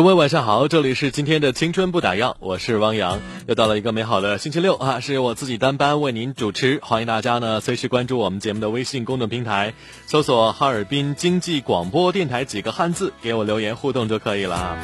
[0.00, 9.74] 各位晚上好，这里是今天的青春不打烊，我是汪洋，又到了一个美好的星期六啊，是由我自己单班为您主持，欢迎大家呢随时关注我们节目的微信公众平台，
[10.06, 14.78] 搜索哈尔滨经济广播电台几个汉字，给我留言互动就可以了啊。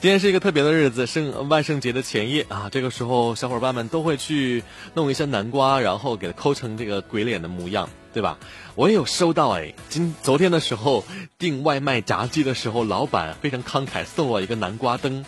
[0.00, 7.88] 今天是一个特别的日子，圣万圣节的前夜啊，这个时候小伙伴们都会去弄一些南瓜，然后给它抠成这个鬼脸的模样。
[8.10, 8.38] 对吧？
[8.78, 11.04] 我也有收到哎，今昨天的时候
[11.36, 15.24] 订外卖炸鸡的时候，老板非常慷慨送我一个南瓜灯，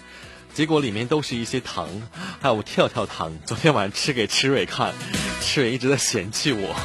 [0.54, 1.88] 结果里面都是一些糖，
[2.40, 3.36] 还有跳跳糖。
[3.44, 4.94] 昨天晚上吃给池蕊看，
[5.40, 6.76] 池蕊一直在嫌弃我。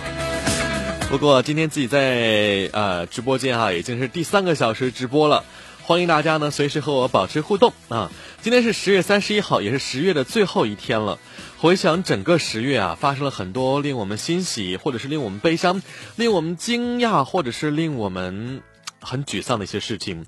[1.11, 5.45] 不过今天自己在呃直播间哈，已经是第三个小时直播了，
[5.87, 8.11] 欢迎大家呢随时和我保持互动啊。
[8.41, 11.19] 今天是十月三十一号，也是十月的最后一天了。
[11.59, 15.83] 回想整个十月啊，发生了很多令我们欣喜，或者是令我们悲伤，
[16.15, 18.63] 令我们惊讶，或者是令我们
[18.99, 20.25] 很沮丧的一些事情。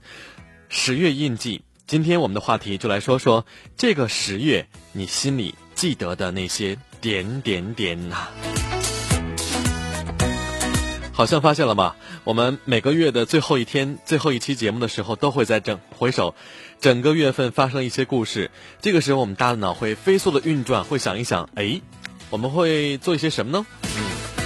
[0.69, 3.43] 十月印记，今天我们的话题就来说说
[3.75, 8.27] 这个十月你心里记得的那些点点点呐。
[11.17, 11.95] 好像发现了吗？
[12.25, 16.35] 我们每个月的最后一天、最后一期节目的时候，都会在整回首
[16.79, 18.51] 整个月份发生一些故事。
[18.83, 21.81] 这个时候，我们大脑会飞速的运转，会想一想，哎，
[22.29, 23.65] 我们会做一些什么呢？
[23.81, 24.03] 嗯，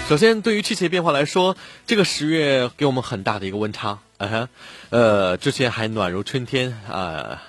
[0.08, 4.00] 首先，对于气变化来说，这个十月给我们很大的一个温差。
[4.18, 4.50] 啊哈，
[4.92, 7.44] 呃，之前还暖如春天啊。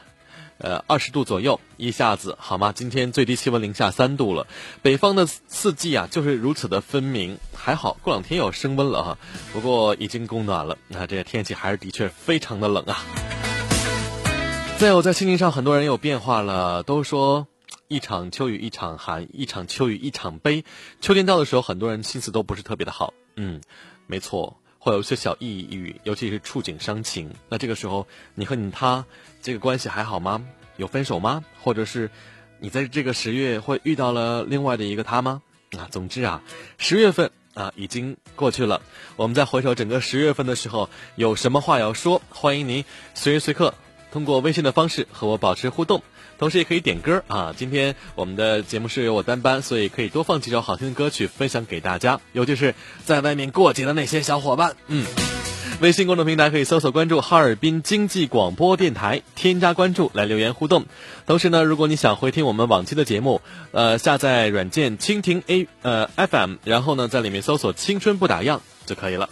[0.62, 2.72] 呃二十度左右，一下子好吗？
[2.72, 4.46] 今天最低气温零下三度了。
[4.80, 7.36] 北方的四季啊，就是如此的分明。
[7.54, 9.18] 还好，过两天又升温了哈。
[9.52, 13.04] 不过已经供暖了，那这个天气还是的确非常的冷啊。
[14.78, 17.46] 再有，在心情上，很多人有变化了，都说
[17.88, 20.64] 一场秋雨一场寒，一场秋雨一场悲。
[21.00, 23.12] 秋天到的时候，很多人心思都不是特别的好。
[23.36, 23.60] 嗯，
[24.06, 24.61] 没错。
[24.84, 27.32] 会有些小抑郁，尤其是触景伤情。
[27.48, 29.04] 那这个时候，你和你他
[29.40, 30.44] 这个关系还好吗？
[30.76, 31.44] 有分手吗？
[31.62, 32.10] 或者是
[32.58, 35.40] 你在这个十月会遇到了另外的一个他吗？
[35.78, 36.42] 啊，总之啊，
[36.78, 38.82] 十月份啊已经过去了。
[39.14, 42.20] 我们在回首整个十月份的时候，有什么话要说？
[42.30, 43.74] 欢迎您随时随刻
[44.10, 46.02] 通过微信的方式和我保持互动。
[46.38, 47.54] 同时也可以点歌啊！
[47.56, 54.76] 今天我们的节目是由我单班，所以可以多放几首好听的歌曲分享给大家，尤其是在外面过节的那些小伙伴。
[54.88, 55.06] 嗯，
[55.80, 60.86] 微信公众平台可以搜索关注哈尔滨经济广播电台，添加关注来留言互动。
[61.26, 69.28] 同时呢，如果你想回听我们往期的节目，呃，下载软件蜻蜓 A 呃 FM，然后呢在里面搜索“青春不打烊”就可以了。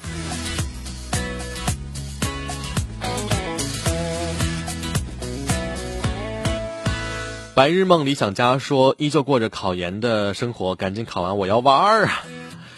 [7.54, 12.22] 白日梦理想家说：“依旧过着考研的生活，赶紧考完我要玩儿啊！”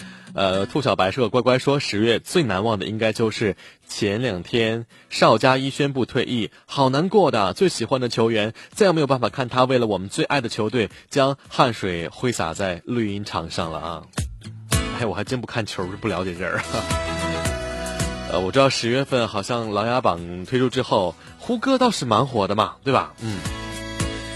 [0.35, 3.55] 呃，兔小白是个乖乖说：“十月最难忘的应该就是
[3.87, 7.53] 前两天邵佳一宣布退役，好难过的。
[7.53, 14.03] 最喜欢的球员再也没有办法看他为了我们最爱的球队将汗水挥洒在绿茵场上了啊！”
[14.99, 16.63] 哎，我还真不看球是，不了解这儿。
[18.33, 23.13] 呃，我知道十月份好像琅琊榜推出之后，胡歌倒是蛮火的嘛，对吧？
[23.21, 23.37] 嗯。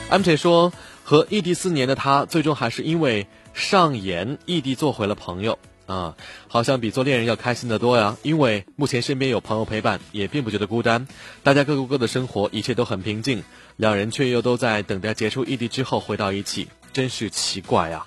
[0.09, 0.73] M J 说，
[1.03, 6.15] 和异地四年的他，最终还是因为上演异地做回了朋友啊，
[6.47, 8.17] 好像比做恋人要开心的多呀。
[8.23, 11.09] 因为目前身边有朋友陪伴，也并不觉得孤单，
[11.43, 13.43] 大家各过各的生活，一切都很平静。
[13.75, 18.07] 两人却又都在等待结束异地之后回到一起，真是奇怪呀。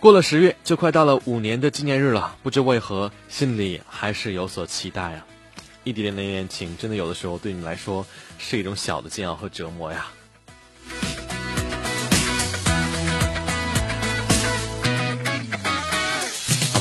[0.00, 5.26] 过了十月，就快到了五年的纪念日了，不知为何心里还是有所期待啊。
[5.84, 8.06] 异地恋的恋情，真的有的时候对你来说
[8.38, 10.06] 是一种小的煎熬和折磨呀。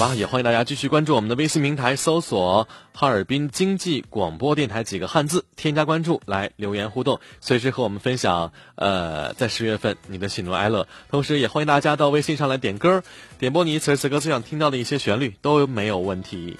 [0.03, 8.51] 吧，也欢迎大家继续关注我们的微信平台，搜索“哈尔滨经济广播电台”几个汉字，添加关注来留言互动，随时和我们分享。
[8.75, 13.01] 呃，在十月份你的喜怒哀乐，同时也欢迎大家到微信上来点歌，
[13.39, 16.57] 点播你此时此刻最想听到的一些旋律都没有问题。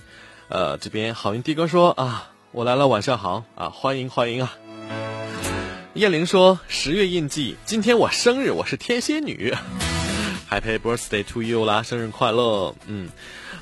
[0.48, 4.54] 呃，这边好运的哥说啊，我来了，晚上好啊，欢迎欢迎啊。
[5.95, 9.54] 燕玲说十月印记，今天我生日，我是天蝎女。
[10.53, 11.81] Happy birthday to you 啦！
[11.81, 12.75] 生日快乐！
[12.85, 13.09] 嗯，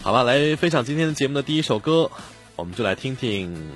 [0.02, 2.12] 好吧，来分享今天的节目的第一首歌，
[2.58, 3.72] 我们就来听听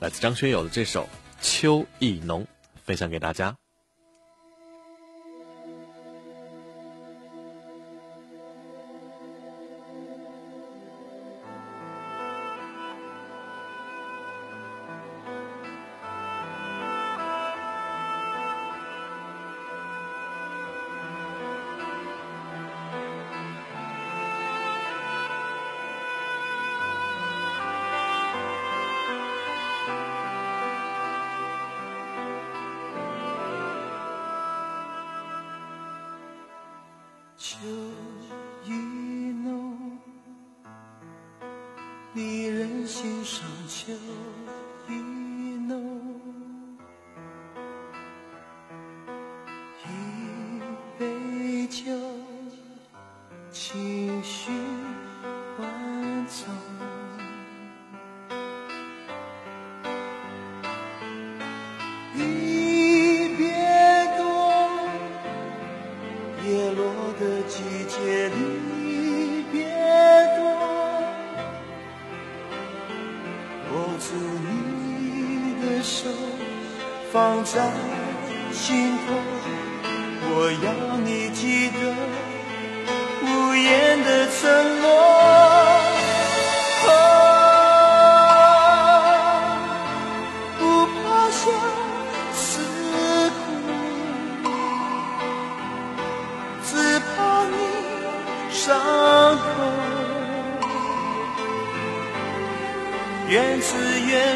[0.00, 1.04] 来自张学友的这首
[1.40, 2.42] 《秋意浓》，
[2.84, 3.54] 分享给大家。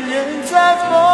[0.00, 1.11] 人在风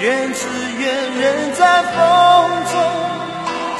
[0.00, 0.46] 愿只
[0.78, 1.94] 愿人在风
[2.72, 2.80] 中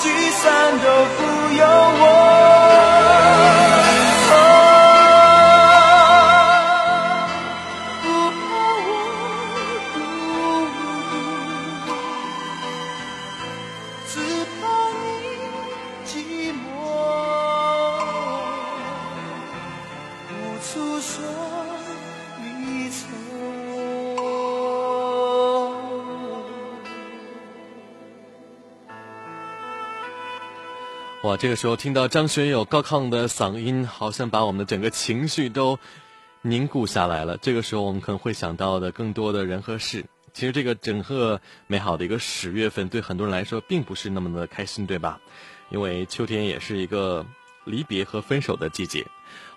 [0.00, 0.86] 聚散都
[1.16, 2.39] 不由我。
[31.40, 35.78] 这个时候听到张学友高亢的嗓音，好像把我们的整个情绪都
[36.42, 37.38] 凝固下来了。
[37.38, 40.04] 这个时候，我们可能会想到的更多的人和事。
[40.34, 45.18] 其实，这个整个美好的一个十月份，对很多人来说并不是那么的开心，对吧？
[45.70, 47.24] 因为秋天也是一个
[47.64, 49.06] 离别和分手的季节。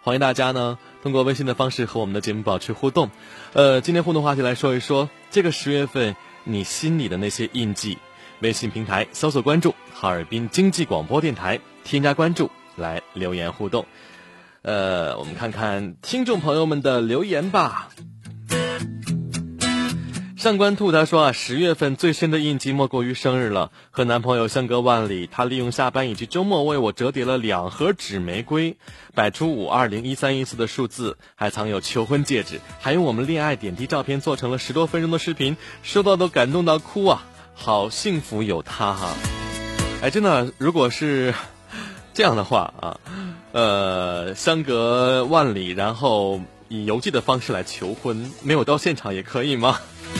[0.01, 3.11] 欢迎大家呢，通过微信的方式和我们的节目保持互动。
[3.51, 7.97] 呃，今天互动话题来说一说这个十月份你心里的那些印记。
[8.39, 13.85] 微信平台搜索关注哈尔滨经济广播电台，添加关注来留言互动。
[14.61, 17.89] 呃，我们看看听众朋友们的留言吧。
[20.37, 23.71] 上官兔他说啊，十月份最深的印记莫过于生日了。
[23.91, 28.75] 和男朋友相隔万里，他利用下班以及周末为我折叠了两盒纸玫瑰，
[29.15, 37.25] 摆出五二零一三一四的数字，还藏有求婚戒指，还用我们恋爱点滴照片做成了十多分钟的视频，收到都感动到哭啊！
[37.53, 39.13] 好幸福有他哈！
[40.01, 41.33] 哎，真的，如果是
[42.13, 42.99] 这样的话啊，
[43.51, 46.39] 呃，相隔万里，然后
[46.69, 49.79] 以邮寄的方式来求婚，没有到现场也可以吗？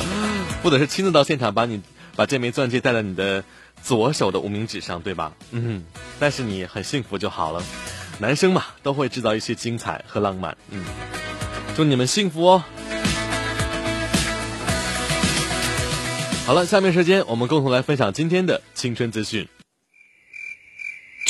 [0.64, 1.82] 或者是亲自到现场把你
[2.16, 3.44] 把这枚钻戒戴在你的
[3.84, 5.34] 左手的无名指上，对吧？
[5.52, 5.84] 嗯，
[6.20, 7.62] 但是你很幸福就好了。
[8.20, 10.58] 男生嘛，都会制造一些精彩和浪漫。
[10.70, 10.84] 嗯，
[11.76, 12.64] 祝你们幸福哦。
[16.46, 19.48] 好了，下面时间我们共同来分享今天的青春资讯。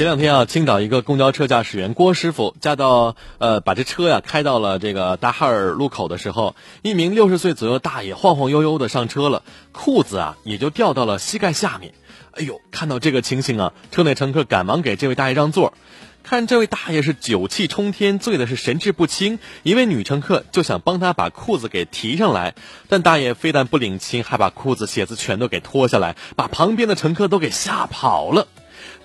[0.00, 9.42] 前两天啊，青岛一个公交车驾驶员郭师傅驾到呃，把这车呀开到了这个大哈尔路口的时候，一名六十岁左右大爷晃晃悠悠的上车了，
[9.72, 11.92] 裤子啊也就掉到了膝盖下面。
[12.30, 15.74] 哎呦，看到这个情形啊，车内乘客赶忙给这位大爷让座。
[16.22, 19.38] 看这位大爷是酒气冲天，醉的是神志不清。
[19.64, 22.54] 一位女乘客就想帮他把裤子给提上来，
[22.88, 28.48] 但大爷非但不领情，还把裤子鞋子全都给脱下来，把旁边的乘客都给吓跑了。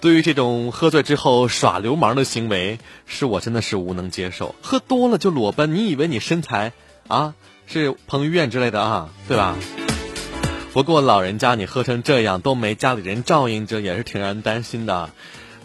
[0.02, 4.54] 对于这种喝醉之后耍流氓的行为，是我真的是无能接受。
[4.62, 6.74] 喝多了就裸奔，你以为你身材
[7.08, 7.34] 啊
[7.66, 9.56] 是彭于晏之类的啊，对吧？
[10.74, 15.10] 不过老人家你喝成这样都没家里人照应着，也是挺让人担心的。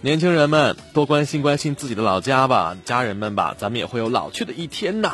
[0.01, 5.13] 年轻人们多关心关心自己的老家吧，家人们吧，咱们也会有老去的一天呐。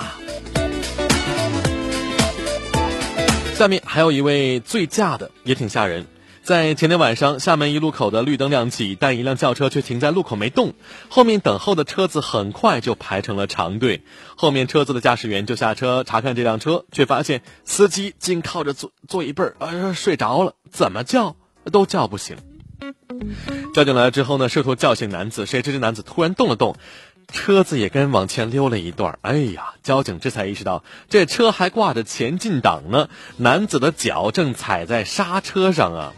[3.54, 6.06] 下面还有一位醉驾的，也挺吓人。
[6.46, 10.74] 在前天晚上，厦门一路口的绿灯亮起，但一辆轿车却停在路口没动。
[11.08, 14.04] 后面等候的车子很快就排成了长队。
[14.36, 21.34] 后面车子的驾驶员就下车查看这辆车，却发现司机竟靠着座座椅背儿呃睡着了，怎么叫
[21.72, 22.36] 都叫不醒。
[23.74, 26.76] 交警来了之后呢，试图叫醒男子，谁知这男子突然动了动，
[27.32, 29.18] 车子也跟往前溜了一段。
[29.22, 36.12] 哎呀，交警这才意识到这车还挂着前进档呢，男子的脚正踩在刹车上啊。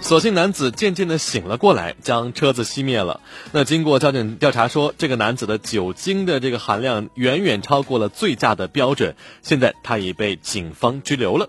[0.00, 3.20] 所幸男子渐渐的醒了过来，将车子熄灭了。
[3.52, 11.48] 那经过交警调查说，这个男子的酒精的这个含量远远超过了醉驾的标准，现在他已被警方拘留了。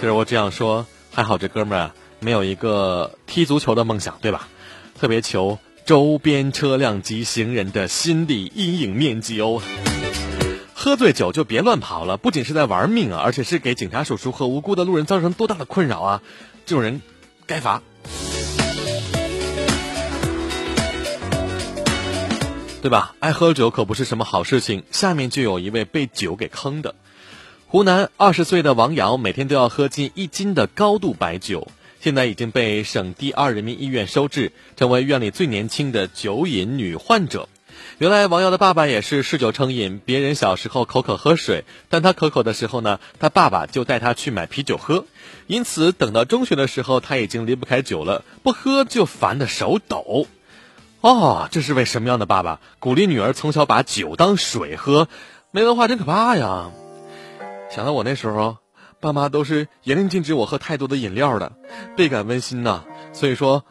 [0.00, 4.48] 其实我这样说，还好这哥们儿啊没有一个踢足球的梦想，对吧？
[4.98, 9.60] 特别求周边车辆及行人的心理阴影面积哦。
[10.72, 16.22] 喝醉酒就别乱跑了，不仅是在玩命啊，而且是给警察叔叔和无辜的路人造成多大的困扰啊！
[16.64, 17.02] 这种人
[17.44, 17.82] 该罚，
[22.80, 23.14] 对吧？
[23.18, 24.84] 爱喝酒可不是什么好事情。
[24.90, 26.94] 下面就有一位被酒给坑的，
[27.66, 31.68] 湖南二十岁的王瑶，每天都要喝近一斤的高度白酒，
[32.00, 37.46] 现在已经被省第二人民医院收治，成为院里最年轻的酒瘾女患者。
[37.98, 45.04] 原来王瑶的爸爸也是嗜酒成瘾，别人小时候口渴喝水，但他口渴的时候呢，他爸爸就带他去买啤酒喝。
[45.46, 50.26] 因此，等到中学的时候，他已经离不开酒了，不喝就烦得手抖。
[51.02, 52.60] 哦，这是位什么样的爸爸？
[52.78, 55.06] 鼓励女儿从小把酒当水喝，
[55.50, 56.70] 没文化真可怕呀！
[57.70, 58.56] 想到我那时候，
[59.00, 61.52] 爸妈都是严令禁止我喝太多的饮料的，
[61.96, 62.84] 倍感温馨呐。
[63.12, 63.64] 所以说，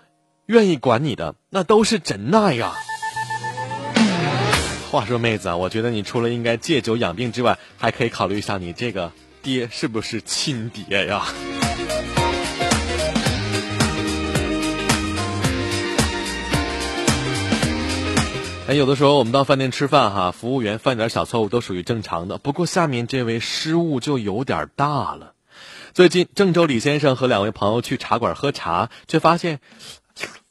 [0.47, 2.73] 愿意管你的那都是真爱呀。
[4.91, 9.11] 话说妹子啊，我觉得你除了应该戒酒养病之外，还可以考虑一下你这个
[9.43, 11.25] 爹是不是亲爹呀？
[18.69, 22.37] 哎，有的时候我们到饭店吃饭哈，服务员犯点小错误都属于正常的。
[22.37, 25.33] 不过下面这位失误就有点大了。
[25.95, 29.59] 最近郑州李先生和两位朋友去茶馆喝茶，却发现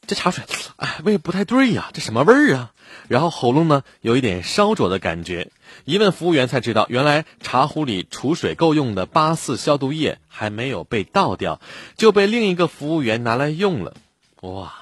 [0.08, 0.42] 这茶水，
[0.74, 2.72] 哎，味不太对呀，这什么味儿啊？
[3.06, 5.52] 然后喉咙呢有一点烧灼的感觉。
[5.84, 11.60] 一问服务员才知道，原来茶壶里储水够用的八四消毒液还没有被倒掉，
[11.96, 13.94] 就被另一个服务员拿来用了。
[14.40, 14.74] 哇，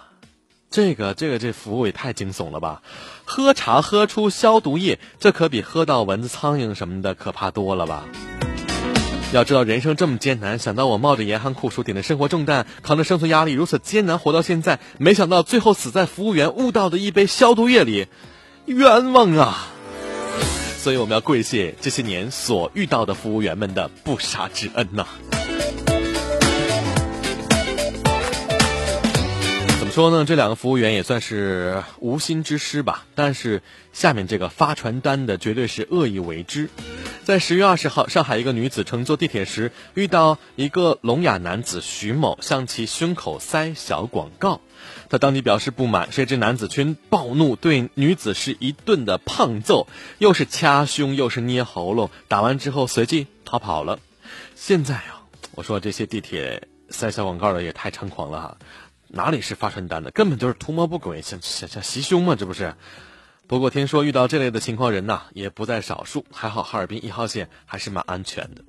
[0.71, 2.81] 这个这个这服务也太惊悚了吧！
[3.27, 8.05] 喝茶喝出消毒液，这可比喝到蚊子苍蝇什么的可怕多了吧？
[9.33, 18.07] 要知道人生这么艰难，想到我冒着严寒酷暑，顶着生活重担，扛着生存压力，如此艰难活到现在，没想到最后死在服务员误倒的一杯消毒液里，
[18.67, 19.67] 冤枉啊！
[20.79, 25.05] 所以我们要跪谢这些年所遇到的服务员们的不杀之恩呐。
[29.97, 30.27] 说呢？
[30.27, 33.07] 这两个服务员也算是无心之失吧。
[33.15, 33.63] 但是
[33.95, 36.69] 下面这个发传单的绝对是恶意为之。
[37.25, 44.61] 在十月二十号，上海一个女子乘坐地铁时，遇到一个聋哑男子徐某向其胸口塞小广告，
[45.09, 49.89] 她当即表示不满，谁知男子却暴怒，对女子是一顿的胖揍，
[50.19, 53.99] 又是掐胸又是捏喉咙，打完之后随即逃跑了。
[54.55, 58.59] 现在啊，我说这些地铁塞小广告的也太猖狂了哈，
[59.09, 62.75] 哪里是发传单的，根本就是图谋不轨，想想想袭胸嘛，这不是？
[63.47, 68.65] 不过听说遇到这类的情况人呐也不在少数，还好哈尔滨一号线还是蛮安全的。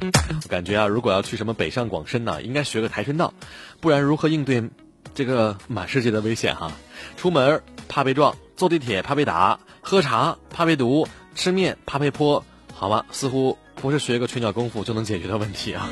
[0.00, 3.32] 我感觉啊，如果要去什么北上广深呐，应该学个跆拳道，
[3.80, 4.68] 不然如何应对
[5.14, 6.72] 这个满世界的危险哈？
[7.16, 11.06] 出门怕被撞，坐地铁怕被打，喝茶怕被毒，
[11.36, 12.44] 吃面怕被泼，
[12.74, 13.04] 好吗？
[13.12, 15.88] 似乎不是学个拳脚功夫就能解决的问题啊。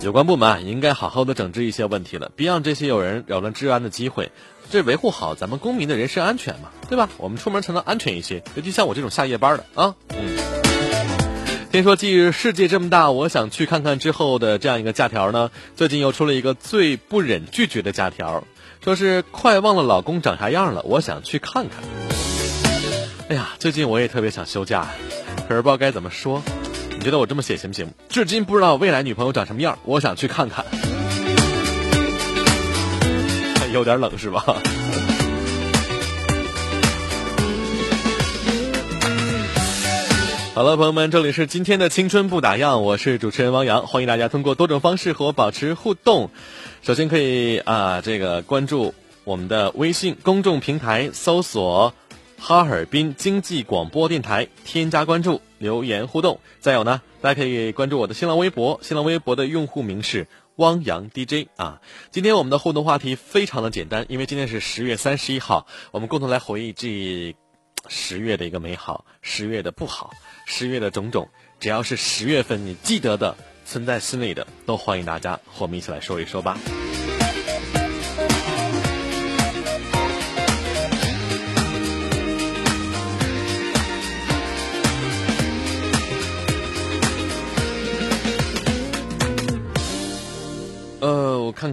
[0.00, 4.30] 有关部门应该好好的整治一些问题了，别让这些有人扰乱治安的机会。
[4.70, 7.08] 这维护好咱们公民的人身安全嘛，对吧？
[7.16, 8.42] 我们出门才能安全一些。
[8.54, 10.38] 尤其像我这种下夜班的啊，嗯。
[11.72, 18.44] 听说继日世界这么大，我想去看看之后的这样一个假条呢，最近又出了一个最不忍拒绝的假条，
[18.82, 21.82] 说是快忘了老公长啥样了，我想去看看。
[23.28, 24.86] 哎呀，最近我也特别想休假，
[25.48, 26.42] 可是不知道该怎么说。
[26.98, 27.88] 你觉得我这么写行不行？
[28.08, 30.64] 至今不知道未来女朋友长什么样，我想去看看。
[33.72, 34.42] 有点冷是吧？
[40.56, 46.30] 好了，朋友们，这里是今天的青春不打烊，我是主持人王洋，欢迎大家通过多种方式和我保持互动。
[46.82, 51.94] 首先可以啊，这个关注我们的微信公众平台，搜索。
[52.40, 56.40] 哈尔滨经济广播电台，添加关注，留言互动。
[56.60, 61.80] 再有呢，大家可以关注我的新浪微博，新浪微博的用户名是汪洋 DJ 啊。
[62.10, 67.36] 今天我们的互动话题非常的简单，因为今天是十月三十一号，我们共同来回忆这
[67.88, 70.10] 十月的一个美好，十月的不好，
[70.46, 71.28] 十月的种种。
[71.60, 76.56] 只要是十月份你记得的，存在心里的，都欢迎大家和我们一起来说一说吧。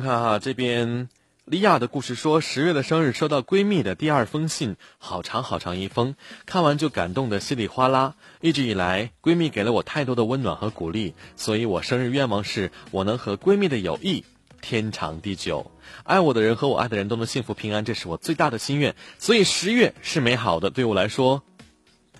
[0.05, 1.09] 看哈，这边
[1.45, 6.13] 莉亚的故事说，十月的生日收到闺蜜的第二封信，好长好长一封，
[6.45, 8.13] 看完就感动的稀里哗啦。
[8.39, 14.23] 一直以来，闺蜜给了我太多的温暖和鼓励，所以我生日愿望是我能和闺蜜的友谊
[14.61, 15.71] 天长地久，
[16.03, 18.95] 爱我的人和我爱的人都能幸福平安，这是我最大的心愿。
[19.17, 21.41] 所以十月是美好的，对我来说，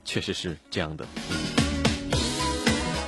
[0.04, 1.06] 确实是这样的。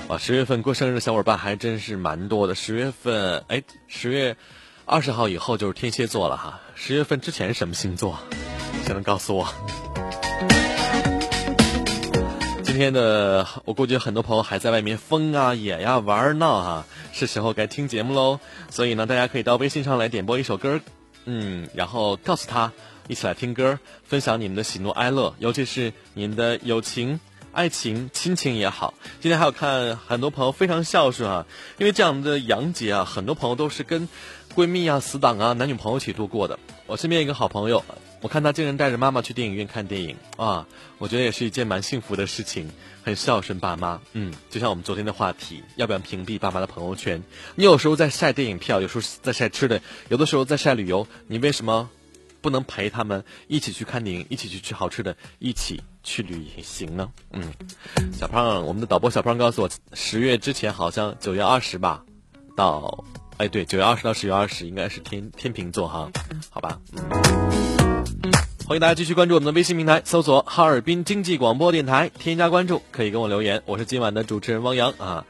[0.07, 2.55] 哇，十月份过生日的小伙伴还真是蛮多的。
[2.55, 4.37] 十月份，哎，十月
[4.89, 6.61] 二十号以后就是天蝎座了哈。
[6.73, 8.17] 十月份之前什么星座？
[8.85, 9.45] 谁能告诉我？
[12.63, 18.39] 今天的我估计很多朋友还在外面疯啊、野呀、玩闹哈，是时候该听节目喽。
[18.69, 20.79] 所以呢，大家可以到微信上来点播一首歌，
[21.25, 22.71] 嗯，然后告诉他
[23.09, 27.19] 一起来听歌，分享你们的喜怒哀乐，尤其是你们的友情。
[27.53, 31.47] 爱情、亲情也好，今天还有看很多朋友非常孝顺啊，
[31.79, 34.07] 因为这样的洋节啊，很多朋友都是跟
[34.57, 36.57] 闺蜜啊、死党啊、男女朋友一起度过的。
[36.87, 37.85] 我身边一个好朋友，
[38.21, 40.65] 我看他竟然带着妈妈去电影院看电影啊，
[40.97, 42.71] 我觉得也是一件蛮幸福的事情，
[43.03, 44.01] 很孝顺爸妈。
[44.13, 47.21] 嗯，就像我们昨天的话题，要不要屏蔽爸妈的朋友圈？
[47.53, 51.87] 你有时候在晒电影票，有时候在晒吃的，有的时候在晒旅游，你为什么
[52.41, 55.83] 不能陪他们一起去看电影，一起去吃好吃的，一起？
[56.01, 57.11] 去旅行呢？
[57.31, 57.53] 嗯，
[58.11, 62.03] 小胖，我们的导播小胖告诉我，十月之前好像九月二十吧，
[62.55, 63.03] 到，
[63.37, 66.11] 哎，对，九月二十到十月二十应该是天天平座哈，
[66.49, 66.79] 好吧。
[68.67, 73.61] 欢迎大家继续关注我们的微信平台，搜索哈尔滨经济广播电台，添加关注，可以跟我留言。
[73.67, 75.23] 我是今晚的主持人汪洋啊。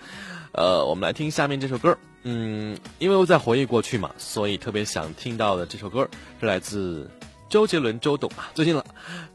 [0.54, 1.98] 呃，我们来听下面这首歌。
[2.24, 7.12] 嗯，因为我在回忆过去嘛，所以特别想听到的这首歌是来自
[7.50, 8.50] 周杰伦周董啊。
[8.56, 8.86] 最近了，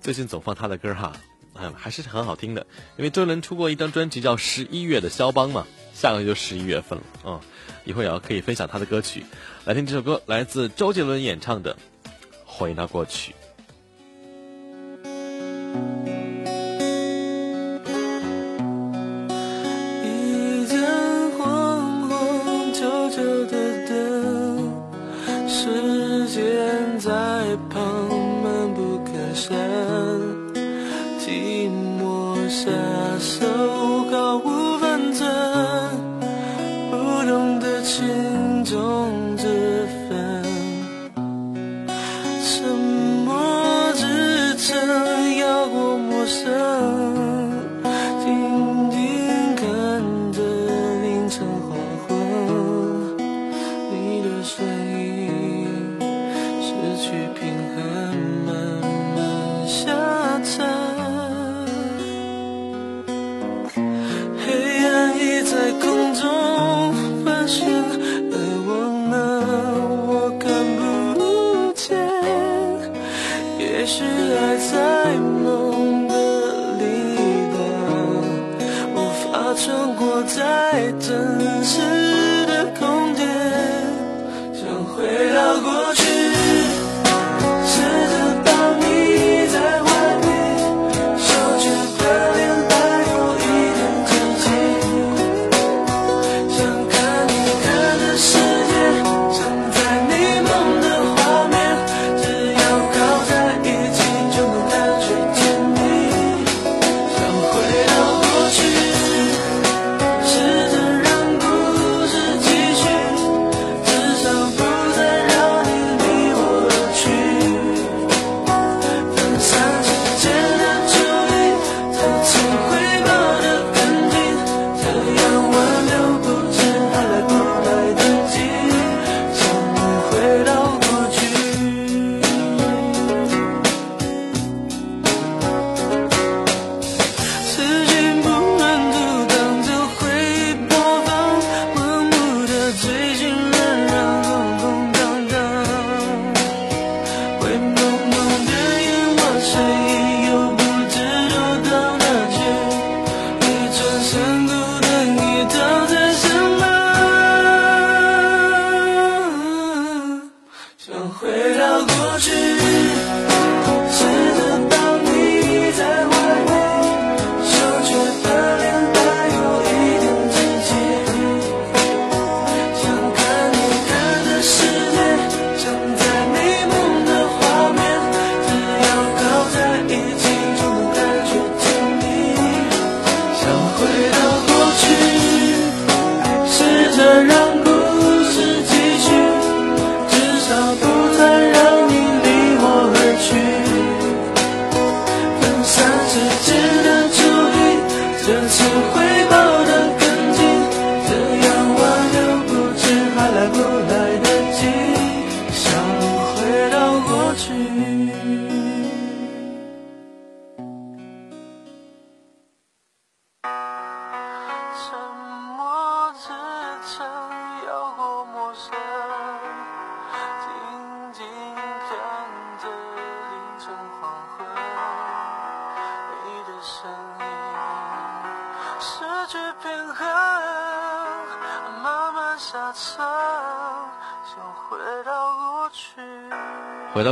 [0.00, 1.12] 最近总放他的歌哈，
[1.60, 2.66] 嗯，还是很好听的。
[2.96, 7.40] 因为周杰伦出过一张专辑叫《十一月的肖邦》嘛，下个月就十一月份了嗯，
[7.84, 9.24] 一会儿也要可以分享他的歌曲。
[9.64, 11.74] 来听这首歌，来自周杰伦演唱的
[12.44, 13.32] 《回到过去》。
[31.18, 31.68] 寂
[32.00, 32.70] 寞下
[33.18, 33.91] 手
[38.72, 39.46] 种子
[40.08, 40.42] 分，
[42.42, 42.66] 沉
[43.26, 46.91] 默支撑，要过陌生。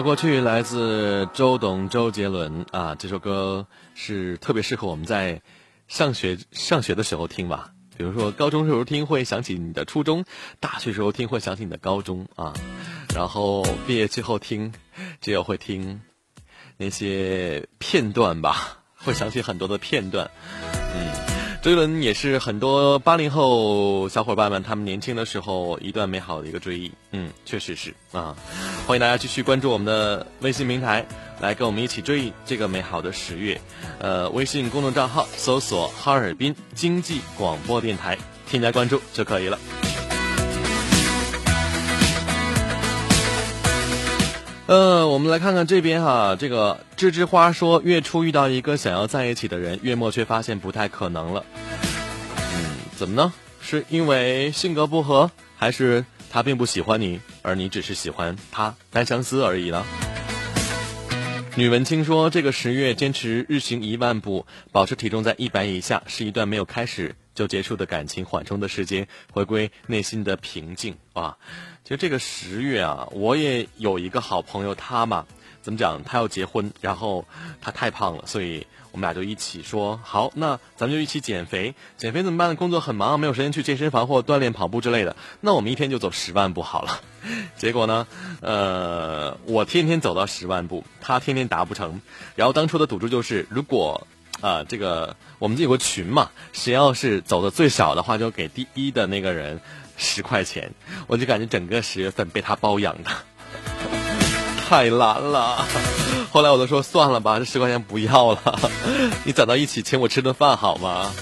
[0.03, 5.43] 过去，来自周董、周杰伦啊，这首歌是特别适合我们在
[5.89, 7.73] 上学上学的时候听吧。
[7.97, 10.25] 比如说高中时候听会想起你的初中，
[10.59, 12.55] 大学时候听会想起你的高中啊，
[13.15, 14.73] 然后毕业之后听，
[15.21, 16.01] 只有会听
[16.77, 20.31] 那些片段吧，会想起很多的片段，
[20.95, 21.30] 嗯。
[21.63, 27.95] 这一轮也是很多八零后小伙伴们他们年轻的时候一段美好的一个追忆，嗯，确实是。
[28.13, 28.35] 啊，
[28.87, 31.05] 欢迎大家继续关注我们的微信平台，
[31.39, 33.61] 来跟我们一起追忆这个美好的十月，
[33.99, 38.17] 呃，微信公众账号搜索哈尔滨经济广播电台，
[38.49, 39.59] 添加关注就可以了。
[44.71, 51.45] 呃，我们来看看这边哈，这个芝芝花说，月初遇到一个想要在一起的人，月末却发现不太可能了。
[52.55, 53.33] 嗯，怎么呢？
[53.61, 59.85] 是因为性格不合，还是他并不喜欢你，而你只是喜欢他单相思而已呢？
[61.57, 71.39] 女文青说：“这个十月坚持日行一万步，保持体重在一百以下，是一段没有开始就结束的感情缓冲的时间，回归内心的平静啊！
[71.83, 75.25] 其实这个十月啊，我也有一个好朋友，他嘛，
[75.63, 76.05] 怎么讲？
[76.05, 77.25] 他要结婚，然后
[77.63, 81.77] 他太胖了，所以。”我们俩就一起说好，那咱们就一起减肥。
[81.97, 82.57] 减肥怎么办呢？
[82.57, 85.15] 工作很忙，没有时间去健身房或锻炼跑步之类的。
[85.41, 87.01] 那我们一天就走十万步好了。
[87.57, 88.09] 结果呢，
[88.41, 92.01] 呃，我天天走到十万步，他天天达不成。
[92.35, 94.09] 然后当初的赌注就是，如果
[94.41, 99.61] 啊，这个我们这有个群嘛，谁要是走的最少的话，就给第一的那个人
[99.97, 100.73] 十块钱。
[101.07, 103.11] 我就感觉整个十月份被他包养的。
[104.69, 105.67] 太难了，
[106.31, 108.61] 后来我都说算了吧，这十块钱不要了，
[109.25, 111.13] 你攒到一起请我吃顿饭好吗？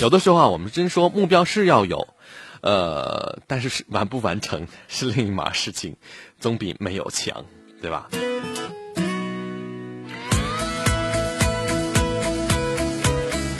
[0.00, 2.06] 有的时候啊，我们真说目标是要有，
[2.60, 5.96] 呃，但是是完不完成是另一码事情，
[6.38, 7.44] 总比没有强，
[7.80, 8.08] 对吧？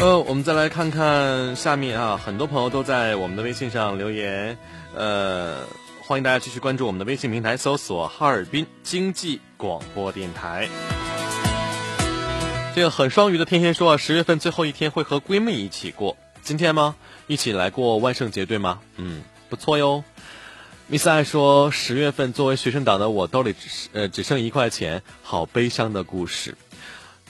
[0.02, 4.58] 呃，我们再来看看下面啊，很多朋友都在我们的微信上留言，
[4.96, 5.58] 呃。
[6.00, 10.68] 欢迎大家继续关注我们的微信平台，搜索“哈尔滨经济广播电台”。
[12.74, 16.96] 这个很双鱼的天天说啊，十月份最后一天会和闺蜜一起过，今天吗？
[17.28, 18.80] 一起来过万圣节对吗？
[18.96, 20.02] 嗯，不错哟。
[20.90, 26.56] Miss 爱说，十月份作为学生党的我兜里只呃只剩一块钱，好悲伤的故事。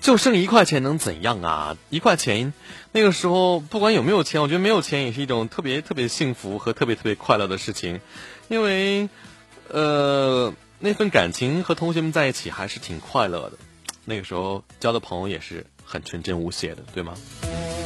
[0.03, 1.77] 就剩一块钱能怎样啊？
[1.89, 2.53] 一块钱，
[2.91, 8.01] 那个时候不管有没有钱，我觉得没有钱也是一种特别特别幸福和特别特别快乐的事情。
[8.49, 9.09] 因为，
[9.69, 13.59] 呃，那份感情和同学们在一起还是挺快乐的，
[14.05, 17.15] 那个时候交的朋友也是很纯真无邪的，对吗？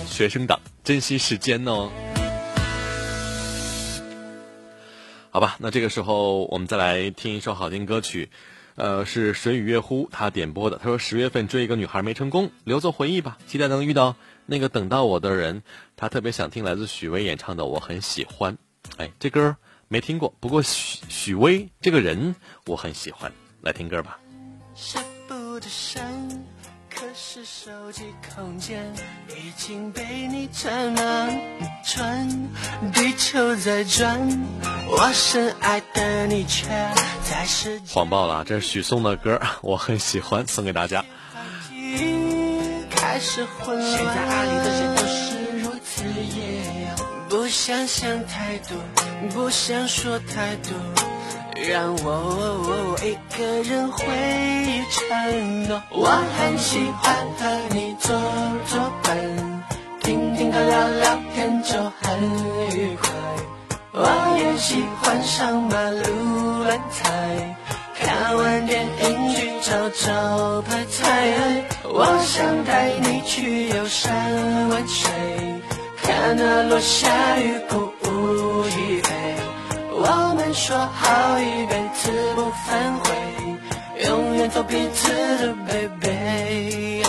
[0.09, 1.91] 学生党，珍惜时间哦。
[5.31, 8.31] 好吧，那这个时候我们再来听一首好听歌曲，
[8.77, 10.79] 呃，是水与月乎他点播的。
[10.79, 14.15] 他说十月份追一个女孩没成功，留作回忆吧，期待能遇到
[14.47, 15.63] 那个等到我的人。
[15.97, 18.55] 他特别想听来自许巍演唱的《我很喜欢》。
[18.97, 19.57] 哎，这歌。
[19.89, 22.35] 没听过，不过许许巍这个人
[22.67, 24.19] 我很喜欢，来听歌吧。
[24.75, 26.03] 舍不得伤，
[26.99, 28.05] 可是手机
[28.35, 28.83] 空间
[29.29, 31.29] 已经被你占满。
[31.85, 32.27] 转，
[32.95, 34.19] 地球在转，
[34.89, 36.67] 我深爱的你却
[37.23, 37.93] 在世界。
[37.93, 41.05] 谎报了，这是许嵩的歌，我很喜欢，送给大家。
[42.91, 46.65] 开始混乱，现在爱里的人都是如此野。
[47.29, 48.79] 不想想太多，
[49.35, 50.73] 不想说太多，
[51.65, 54.05] 让我一个人回
[54.67, 55.83] 忆承诺。
[55.91, 58.15] 我很喜欢和你做
[58.67, 59.65] 做伴，
[60.01, 62.21] 听听歌聊聊天就很
[62.77, 63.11] 愉快。
[63.93, 67.57] 我也喜欢上马路乱猜，
[67.99, 71.65] 看完电影去找招牌菜。
[71.85, 75.11] 我想带你去游山玩水。
[76.03, 79.16] 看那落下雨，鼓舞一杯。
[80.09, 83.11] 我们说好一辈子不反悔，
[84.07, 87.05] 永远做彼此的 baby。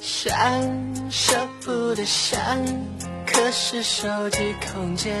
[0.00, 0.88] 山。
[1.64, 2.64] 不得删，
[3.26, 5.12] 可是手机空间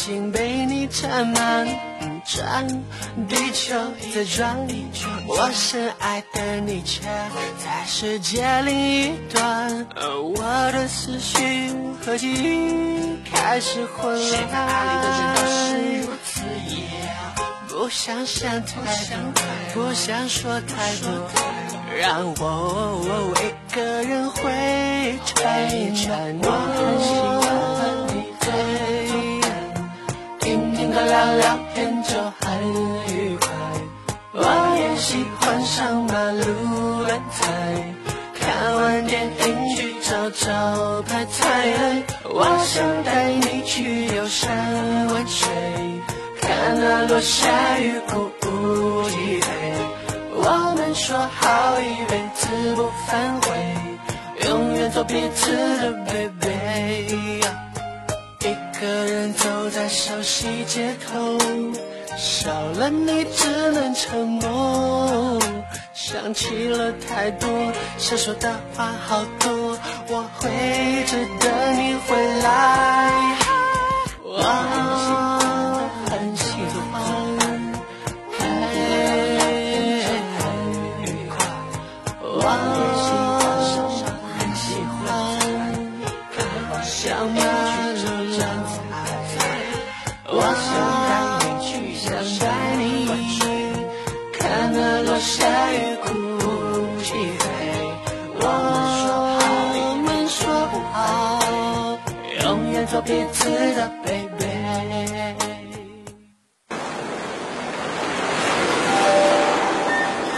[0.00, 1.68] 心被你占满。
[2.24, 2.66] 转，
[3.28, 3.74] 地球
[4.14, 4.66] 在转，
[5.26, 9.86] 我深爱的你却在世界另一端。
[9.94, 11.70] 我的思绪
[12.02, 14.22] 和记忆开始混乱。
[14.22, 15.08] 现在爱的
[16.00, 16.40] 如此
[16.74, 16.88] 野，
[17.68, 19.42] 不想想太多，
[19.74, 21.28] 不想说太多。
[21.98, 24.40] 让我一个人回
[25.26, 25.36] 程。
[26.42, 27.10] 我很喜
[27.44, 27.44] 欢
[28.08, 28.16] 你
[31.06, 32.10] 聊聊天就
[32.40, 32.48] 很
[33.08, 33.48] 愉快。
[34.32, 37.44] 我也喜欢上马路乱猜，
[38.34, 42.02] 看完电影去找招牌菜。
[42.24, 45.48] 我想带你去游山玩水，
[46.40, 49.46] 看那落下雨鼓舞一杯。
[50.42, 55.52] 我们说好一辈子不反悔，永远做彼此
[56.06, 57.40] 的 baby。
[58.80, 61.38] 个人走在熟悉街头，
[62.16, 65.38] 少了你只能沉默。
[65.92, 67.46] 想起了太多，
[67.98, 69.78] 想说的话好多。
[70.08, 73.36] 我会一直等你回来。
[74.24, 74.40] 我
[103.02, 104.46] 彼此的 baby。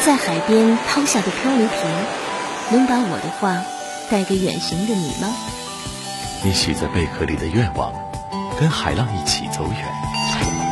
[0.05, 1.79] 在海边抛下的漂流瓶，
[2.71, 3.63] 能把我的话
[4.11, 5.29] 带给远行的你吗？
[6.45, 7.93] 你许在贝壳里的愿望，
[8.59, 9.87] 跟海浪一起走远，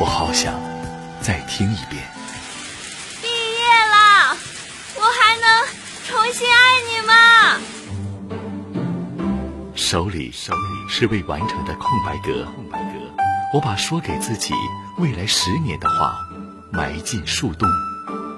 [0.00, 0.54] 我好想
[1.20, 2.02] 再听一遍。
[9.90, 13.00] 手里手里是未完成的空白格，空白格。
[13.52, 14.54] 我把说给自己
[14.98, 16.14] 未来十年的话
[16.70, 17.68] 埋进树洞。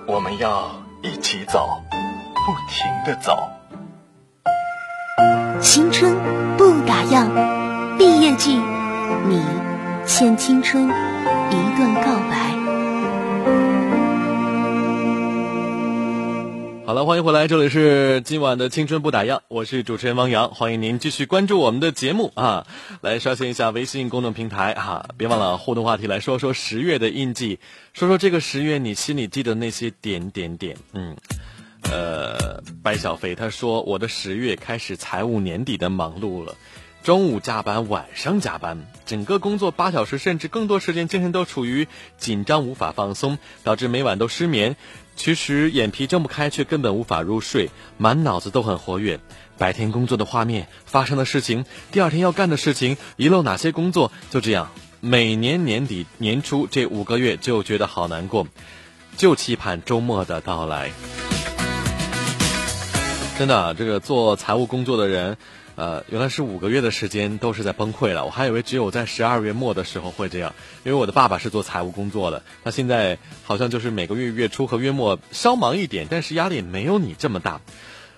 [0.06, 0.70] 我们要
[1.02, 3.50] 一起走，不停的走。
[5.60, 6.16] 青春
[6.56, 7.28] 不打烊，
[7.98, 8.58] 毕业季，
[9.28, 9.44] 你
[10.06, 12.51] 欠青春一段告白。
[16.84, 22.66] 好了，欢迎回来，这里是今晚的青春不打烊，我是主持人汪洋，欢迎您继续关注我们的节目啊，
[23.00, 27.60] 来刷新一下微信公众平台啊，别忘了互动话题来说说十月的印记，
[27.92, 31.16] 说说这个十月你心里记得那些点点点，嗯。
[31.84, 36.54] 呃，白小飞他说，我的十月开始财务年底的忙碌了，
[37.02, 44.76] 中午加班，晚上加班，整个工作八小时甚至更多时间，精神都处于紧张，无法放松，导致每晚都失眠。
[45.14, 49.20] 其实眼皮睁不开，却根本无法入睡，满脑子都很活跃。
[49.58, 54.70] 白天工作的画面，发生的事情，第二天要干的事情，遗漏哪些工作，就这样，
[55.00, 58.48] 每年年底年初这五个月就觉得好难过，
[59.16, 60.90] 就期盼周末的到来。
[63.38, 65.36] 真的，这个做财务工作的人，
[65.74, 68.24] 呃，原来是五个月的时间都是在崩溃了。
[68.24, 70.54] 我还以为只有在十二月末的时候会这样，
[70.84, 77.60] 因为我的爸爸是做财务工作的，他现在好像就是每个月月初和月末稍忙一点，但是压力没有你这么大。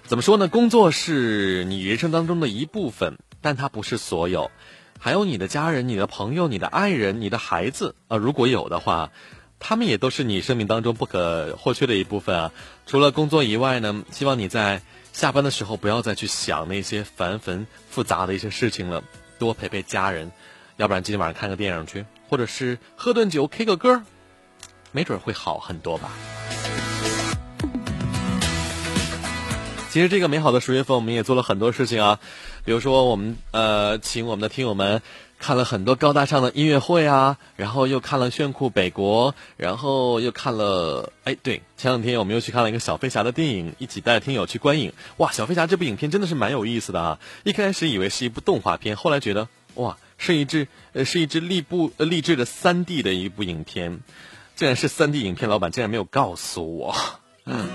[0.07, 0.49] 怎么说呢？
[0.49, 4.51] 工作是你人生当中的一部分，但它不是所有。
[4.99, 9.11] 还有你的家人、你的朋友、你的爱人、你的孩子啊，如果有的话。
[9.61, 12.53] 他们也都是你生命当中不可或缺的一部分啊！
[12.85, 14.83] 除了工作以外呢，希望你在
[15.15, 19.01] 下班的时候不要再去想那些繁繁复杂的一些事情了，
[19.39, 20.33] 多陪陪家人，
[20.77, 24.03] 要不然今天晚上看个电影去，或者是喝顿酒 K 个歌，
[24.91, 26.11] 没准会好很多吧。
[29.89, 32.19] 其实这个美好的十月份，我们也做了很多事情啊，
[32.65, 35.01] 比如说我们呃，请我们的听友们。
[35.45, 44.95] 看了很多高大上的音乐会啊，然后又看了炫酷北国，然后又看了，哎，对，前两天我们又去看了一个小飞侠的电影，一起带听友去观影。
[45.19, 47.19] 哇，小飞侠这部影片真的是蛮有意思的啊！
[47.43, 54.01] 一开始以为是一部动画片，后来觉得哇，是一支呃是一支励部励志的三 D 的一部影片，
[54.57, 56.97] 竟然是三 D 影片，老板竟然没有告诉我。
[57.45, 57.69] 嗯，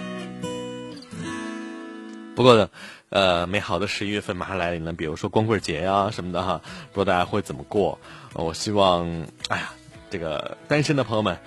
[2.33, 2.71] 不过呢。
[3.09, 6.61] 呃，美好的十一月份马上来临了，比如说光棍节呀什么的哈，
[6.93, 7.99] 不知道大家会怎么过？
[8.33, 9.71] 我希望，哎呀，
[10.11, 11.39] 这个单身的朋友们，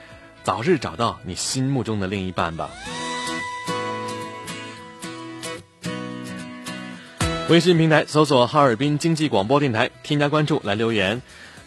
[0.42, 2.68] 早日找到你心目中的另一半吧。
[7.48, 11.22] 微信平台搜索哈尔滨经济广播电台，添加关注来留言。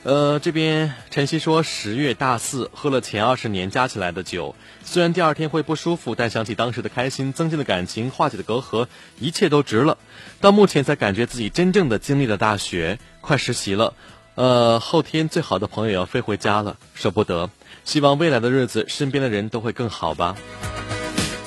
[0.05, 8.85] 呃，这边晨曦说十月大四喝了前二十年加起来的酒，虽然第二天会不舒服，但想起当时的开心，增进的感情，化解的隔阂，
[9.19, 9.97] 一切都值了。
[10.41, 13.95] 到目前才感觉自己真正的经历了大学，快实习了。
[14.35, 17.49] 呃，后天最好的朋友要飞回家了，舍不得。
[17.83, 20.35] 希望未来的日子，身边的人都会更好吧。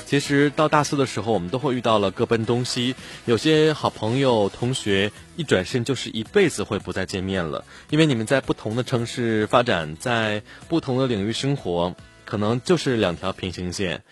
[0.08, 2.94] 其实到大四的时候，我们都会遇到了各奔东西，
[3.26, 14.02] 有些好朋友、同学一转身就是一辈子会不再见面了，因为你们在不同的城市发展，在不同的领域生活，可能就是两条平行线。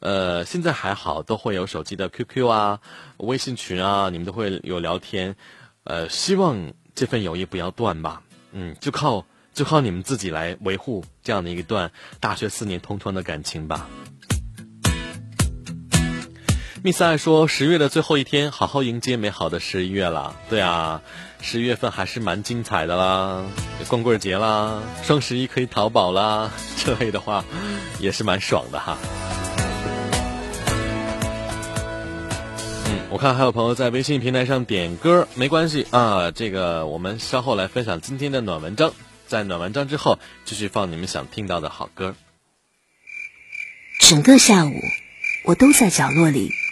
[0.00, 2.80] 呃，现在还好，都会有手机的 QQ 啊、
[3.16, 5.36] 微信群啊，你们都会有聊天。
[5.84, 8.22] 呃，希望这份友谊不要断吧。
[8.52, 9.24] 嗯，就靠
[9.54, 13.88] 就靠你们自己来维护这样的一段大学四年同窗的感情吧。
[16.84, 20.36] Miss 爱说：“十月的最后一天，好好迎接美好的十一月了。
[20.50, 21.00] 对啊，
[21.40, 23.44] 十一月份还是蛮精彩的啦，
[23.88, 27.44] 光棍节啦，双十一可以淘宝啦， 这类的话，
[27.98, 28.98] 也是蛮爽的哈。
[32.88, 38.92] 嗯，我看还有朋友在微信平台上点歌，没关系啊，这个我们稍后来分享今天的暖文章，
[39.26, 42.14] 在暖文章之后继续放你们想听到的好歌。
[43.98, 44.72] 整个下午，
[45.46, 46.52] 我都在角落里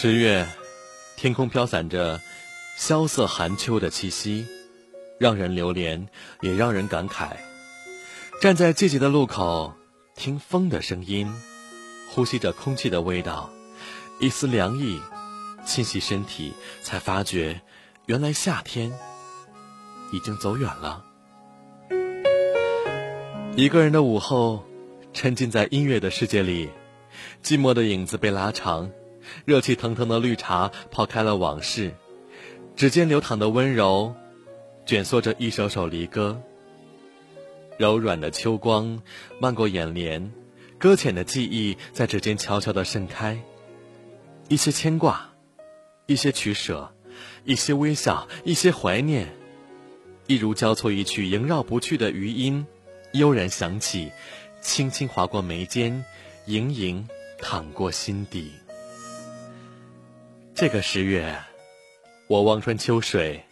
[0.00, 0.46] 十月，
[1.16, 2.20] 天空飘散着
[2.76, 4.46] 萧瑟寒秋的气息，
[5.18, 6.06] 让人流连，
[6.40, 7.30] 也让人感慨。
[8.40, 9.74] 站在季节的路口，
[10.14, 11.28] 听风的声音。
[12.10, 13.50] 呼吸着空气的味道，
[14.20, 15.00] 一丝凉意
[15.66, 17.60] 侵袭身体，才发觉，
[18.06, 18.92] 原来夏天
[20.12, 21.04] 已经走远了。
[23.56, 24.64] 一个人的午后，
[25.12, 26.70] 沉浸在音乐的世界里，
[27.42, 28.88] 寂寞的影子被拉长，
[29.44, 31.94] 热气腾腾的绿茶抛开了往事，
[32.76, 34.14] 指尖流淌的温柔，
[34.86, 36.40] 卷缩着一首首离歌。
[37.76, 39.00] 柔软的秋光
[39.40, 40.32] 漫过眼帘。
[40.80, 43.36] 搁浅的记忆在指尖悄悄地盛开，
[44.48, 45.28] 一些牵挂，
[46.06, 46.94] 一些取舍，
[47.44, 49.26] 一些微笑，一些怀念，
[50.28, 52.64] 一如交错一曲萦绕不去的余音，
[53.10, 54.12] 悠然响起，
[54.60, 56.04] 轻轻划过眉间，
[56.46, 57.08] 盈盈
[57.40, 58.52] 淌过心底。
[60.60, 61.38] 这个十月，
[62.26, 63.44] 我望穿秋水，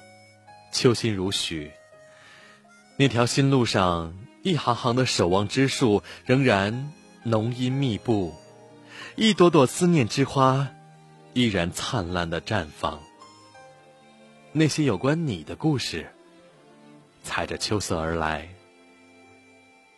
[0.72, 1.70] 秋心如许。
[2.96, 6.92] 那条新路上，一行行的守望之树仍然。
[7.22, 8.34] 浓荫密布，
[9.14, 10.68] 一朵朵思念之花，
[11.32, 13.00] 依然灿烂的绽放。
[14.50, 16.10] 那些有关你的故事，
[17.22, 18.48] 踩着秋色而来。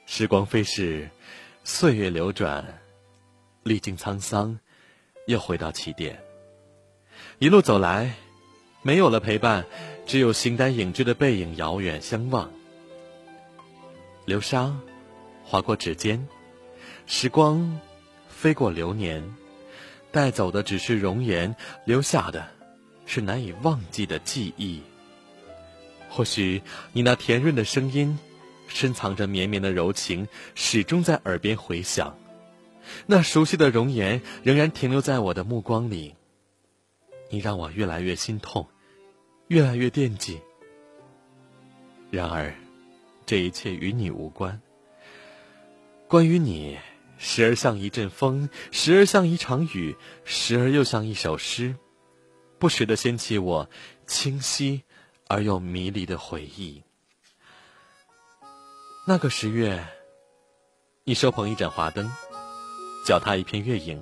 [0.05, 1.09] 时光飞逝，
[1.65, 2.83] 岁月流转，
[3.63, 4.59] 历经沧桑，
[5.27, 6.23] 又回到起点。
[7.41, 8.15] 一路走来，
[8.83, 9.65] 没有了陪伴，
[10.05, 12.51] 只有形单影只的背影遥远相望。
[14.25, 14.75] 流沙
[15.45, 16.27] 划过指尖。
[17.07, 17.79] 时光
[18.29, 19.23] 飞过流年，
[20.11, 22.45] 带走的只是容颜，留下的
[23.07, 24.83] 是难以忘记的记忆。
[26.11, 26.61] 或许
[26.93, 28.19] 你那甜润的声音，
[28.67, 30.27] 深藏着绵绵的柔情，
[30.57, 32.19] 始终在耳边回响。
[33.07, 36.17] 那熟悉的容颜仍然停留在我的目光里。
[37.29, 38.67] 你让我越来越心痛，
[39.49, 40.41] 越来越惦记。
[42.11, 42.55] 然而，
[43.27, 44.61] 这一切与你无关。
[46.07, 46.79] 关于你。
[47.21, 51.75] 时而像一阵风，时而像一场雨，时而又像一首诗，
[52.61, 53.69] 不时的掀起我
[54.07, 54.85] 清晰
[55.27, 56.81] 而又迷离的回忆。
[59.05, 59.85] 那个十月，
[61.03, 62.09] 你手捧一盏华灯，
[63.05, 64.01] 脚踏一片月影，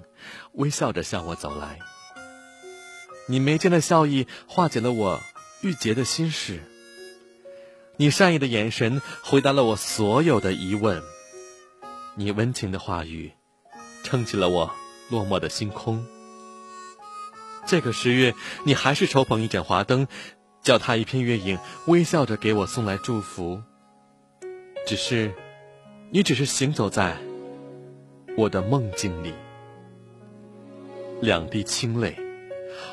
[0.52, 1.78] 微笑着向我走来。
[3.26, 5.20] 你眉间的笑意化解了我
[5.60, 6.60] 郁结的心事，
[7.96, 11.02] 你善意的眼神回答了我所有的疑问。
[12.14, 13.32] 你温情的话语，
[14.02, 14.70] 撑起了我
[15.10, 16.06] 落寞的星空。
[17.66, 20.06] 这个十月，你还是手捧一盏华灯，
[20.62, 23.60] 脚踏一片月影，微笑着给我送来祝福。
[24.86, 25.34] 只是，
[26.10, 27.16] 你只是行走在
[28.36, 29.34] 我的梦境里。
[31.20, 32.16] 两滴清泪，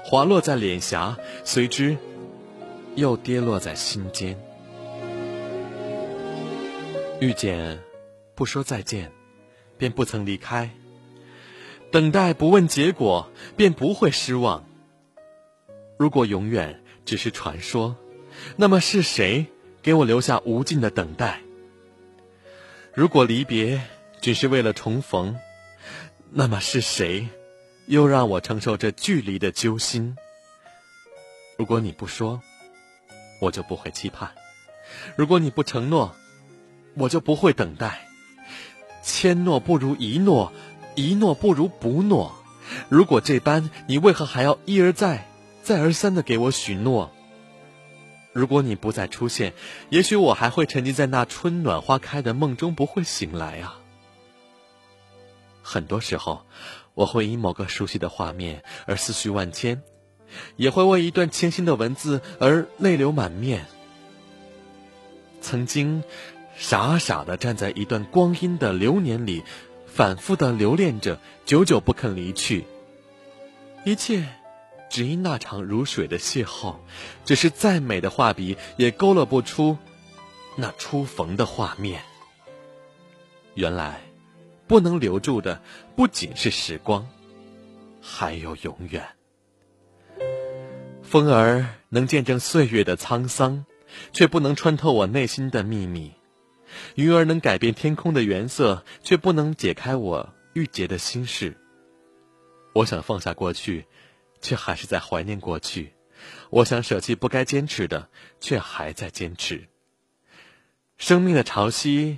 [0.04, 1.98] 滑落在脸颊，随之
[2.96, 4.38] 又跌落在心间。
[7.20, 7.80] 遇见。
[8.36, 9.12] 不说再见，
[9.78, 10.70] 便不曾离开；
[11.92, 14.66] 等待不问结果，便不会失望。
[15.98, 17.96] 如果永远只是传说，
[18.56, 19.46] 那么是谁
[19.84, 21.42] 给我留下无尽的等待？
[22.96, 23.82] 如果离别
[24.20, 25.38] 只是为了重逢，
[26.32, 27.28] 那么是谁
[27.86, 30.16] 又让我承受这距离的揪心？
[31.58, 32.42] 如果你不说，
[33.42, 34.30] 我就不会期盼；
[35.16, 36.16] 如果你不承诺，
[36.96, 38.08] 我就不会等待。
[39.04, 40.54] 千诺不如一诺，
[40.96, 42.34] 一诺不如不诺。
[42.88, 45.28] 如果这般，你为何还要一而再、
[45.62, 47.14] 再而三的给我许诺？
[48.32, 49.54] 如果你不再出现，
[49.90, 53.80] 也许我还会沉浸在那春暖花开的梦中，不会醒来啊。
[55.62, 56.46] 很多时候，
[56.94, 59.82] 我会因某个熟悉的画面而思绪万千，
[60.56, 63.66] 也会为一段清新的文字而泪流满面。
[65.42, 66.04] 曾经。
[66.56, 69.44] 傻傻的站在一段光阴的流年里，
[69.88, 72.66] 反复的留恋着，久久不肯离去。
[73.84, 74.24] 一切，
[74.88, 76.76] 只因那场如水的邂逅。
[77.26, 79.80] 只是再美的画笔，也勾勒不出
[80.56, 82.04] 那初逢的画面。
[83.56, 84.02] 原来，
[84.74, 85.62] 不能留住的
[85.96, 87.08] 不仅是时光，
[88.02, 89.08] 还有永远。
[91.04, 93.68] 风儿能见证岁月的沧桑，
[94.14, 96.14] 却不能穿透我内心的秘密；
[96.96, 101.56] 鱼儿能改变天空的原色，却不能解开我郁结的心事。
[102.74, 103.86] 我想放下过去，
[104.42, 105.92] 却还是在怀念过去；
[106.50, 108.10] 我想舍弃不该坚持的，
[108.40, 109.70] 却还在坚持。
[110.98, 112.18] 生命的潮汐。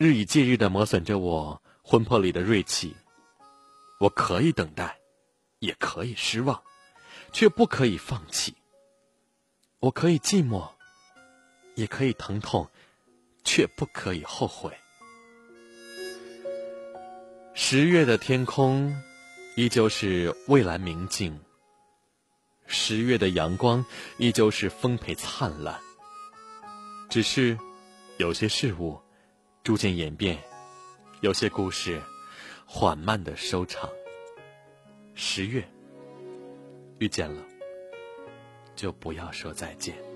[0.00, 1.60] 日以继日的磨损着我
[1.90, 2.94] 魂魄里的锐气。
[3.98, 4.94] 我可以等待，
[5.60, 6.62] 也可以失望，
[7.32, 8.54] 却不可以放弃。
[9.78, 10.68] 我可以寂寞，
[11.76, 12.68] 也可以疼痛，
[13.42, 14.70] 却不可以后悔。
[17.54, 18.94] 十月的天空
[19.56, 21.40] 依旧是蔚蓝明净，
[22.66, 23.82] 十月的阳光
[24.18, 25.80] 依旧是丰沛灿烂。
[27.08, 27.58] 只是
[28.18, 29.00] 有些事物。
[29.64, 30.42] 逐渐演变，
[31.20, 32.00] 有些故事
[32.64, 33.90] 缓慢的收场。
[35.14, 35.68] 十月
[36.98, 37.42] 遇见了，
[38.76, 40.07] 就不要说再见。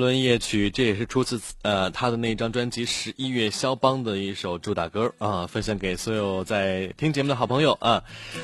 [0.00, 8.02] 伦夜曲，这也是出自呃他的那张专辑《十一月肖邦》的一首主打歌啊，分享给所有在听节目的好朋友啊。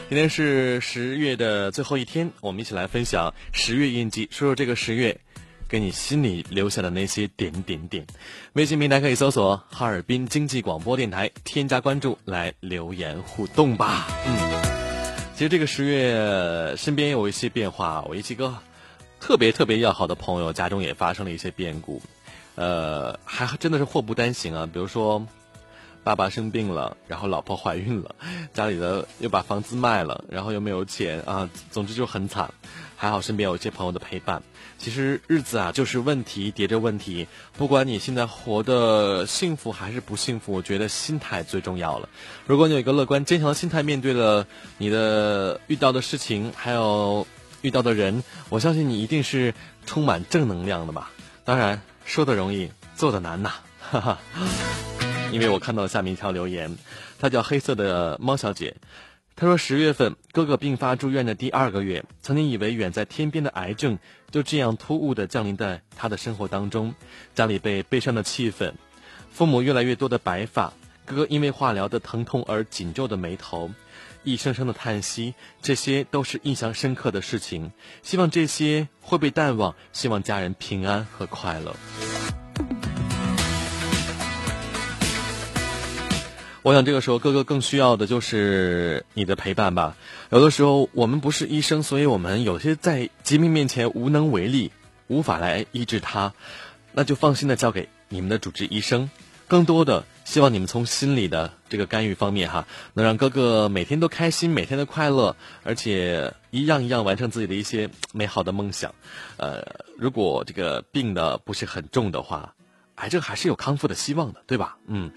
[0.09, 5.19] 今天是十月的最后一天，我们一起来分享十月印记，说说这个十月
[5.69, 8.07] 给你心里留下的那些点点点。
[8.53, 14.07] 微信平台可以搜索“哈尔滨经济广播电台”，添加关注来留言互动吧。
[14.27, 14.63] 嗯，
[15.35, 18.55] 其实这个十月身边有一些变化，我一起哥。
[19.21, 22.01] 特别特别要好的朋友家中也发生了一些变故，
[22.55, 24.69] 呃，还真的是祸不单行啊。
[24.73, 25.27] 比如说，
[26.05, 28.15] 爸爸生病了，然后老婆怀孕了，
[28.55, 32.53] 家里的又把房子卖了，然后又没有钱啊，总之就很惨。
[32.99, 34.43] 还好身边有一些朋友的陪伴。
[34.79, 37.27] 其实日子啊，就是问题叠着问题。
[37.59, 42.09] 不管你现在活得幸福还是不幸福，我觉得心态最重要了。
[42.47, 44.47] 如果你有一个乐观坚强的心态，面对了
[44.79, 47.27] 你的遇到的事情，还有。
[47.67, 49.53] 遇到的人，我相信你一定是
[49.87, 51.11] 充满正能量的吧？
[51.45, 53.51] 当然，说的容易，做的难呐，
[53.81, 54.19] 哈哈。
[55.33, 56.79] 因为我看到了下面一条留言，
[57.19, 58.77] 她叫黑色的猫小姐，
[59.35, 63.99] 她说十月份哥哥病发住院的第二个月，曾经以为远在天边的癌症
[64.31, 66.95] 就这样突兀的降临在他的生活当中，
[67.35, 68.75] 家里被悲伤的气氛，
[69.33, 70.73] 父母越来越多的白发，
[71.05, 73.73] 哥哥因为化疗的疼痛而紧皱的眉头。
[74.27, 77.71] 一声声的叹息，这些都是印象深刻的事情。
[78.03, 81.77] 希望这些会被淡忘，希望家人平安和快乐。
[86.63, 89.97] 我想这个时候，哥哥更需要的就是你的陪伴吧。
[90.31, 94.73] 有的时候，我们不是医生，所以我们有些在疾病面前无能为力，
[95.07, 96.35] 无法来医治他，
[96.93, 99.09] 那就放心的交给你们的主治医生。
[99.49, 100.05] 更多的。
[100.25, 108.93] 希望你们从心里的这个干预方面哈，能让哥哥每天都开心，每天都快乐，而且一样一样完成自己的一些美好的梦想。
[109.37, 109.63] 呃，
[109.97, 112.55] 如果这个病的不是很重的话，
[112.97, 114.79] 癌症还是有康复的希望的，对吧？
[114.89, 115.13] 嗯，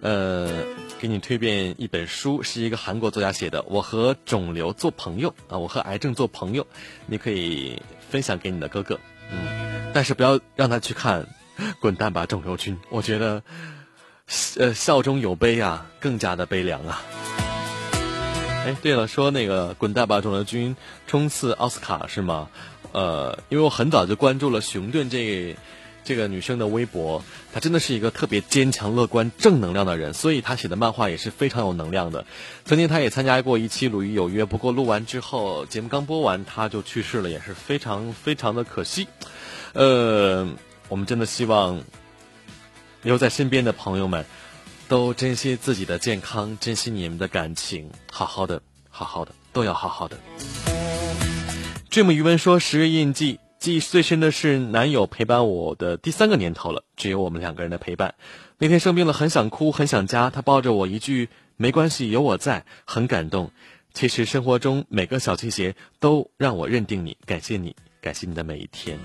[0.00, 0.62] 呃，
[1.00, 6.64] 给你推荐一本书，是一个韩国作家写的，《我和肿瘤做朋友》啊，我和癌症做朋友，
[7.06, 9.00] 你可以分享给你的哥哥。
[9.32, 11.22] 嗯，但是不要让他去看
[11.80, 13.42] 《滚蛋吧肿瘤君》，我觉得。
[14.56, 17.02] 呃，笑中有悲啊，更加的悲凉啊！
[18.64, 20.74] 哎，对了，说那个《滚蛋吧，肿瘤君》
[21.06, 22.48] 冲刺奥斯卡是吗？
[22.92, 25.56] 呃，因为我很早就关注了熊顿这
[26.02, 27.22] 这个女生的微博，
[27.52, 32.24] 她真的是一个特别坚强、乐观、正能量的人，所以她写的漫画也是非常有能量的。
[32.64, 39.08] 曾经她也参加过一期《鲁豫有约》，不过录完之后，节目刚播完，她就去世了，也是非常非常的可惜。
[39.74, 40.48] 呃，
[40.92, 41.82] 我们真的希望。
[43.00, 44.26] 留在身边的朋友们，
[44.88, 50.16] 都珍惜自己的健康，珍惜你们的感情，好好的，好好的，都要好好的。
[51.90, 58.14] Dream 余文说：“十月印记，记忆最深的是男友陪伴我的第三个年头了，只有我们两个人的陪伴。
[58.58, 63.50] 那天生病了，很想哭，很想家，他抱着我一句‘没关系，有我在’，很感动。
[63.94, 68.96] 其实生活中每个小细节都让我认定你，感谢你，感谢你的每一天。